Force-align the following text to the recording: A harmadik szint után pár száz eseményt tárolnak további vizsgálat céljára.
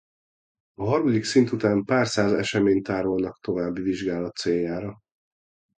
A 0.73 0.83
harmadik 0.85 1.23
szint 1.23 1.51
után 1.51 1.83
pár 1.83 2.07
száz 2.07 2.33
eseményt 2.33 2.83
tárolnak 2.83 3.39
további 3.39 3.81
vizsgálat 3.81 4.35
céljára. 4.37 4.99